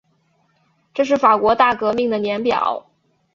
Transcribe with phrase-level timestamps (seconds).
[0.95, 2.89] 这是法国大革命的年表